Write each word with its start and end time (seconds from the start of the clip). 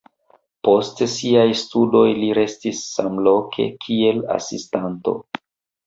Post 0.67 1.03
siaj 1.15 1.43
studoj 1.59 2.03
li 2.23 2.31
restis 2.41 2.83
samloke 2.97 3.71
kiel 3.87 4.27
asistanto. 4.41 5.21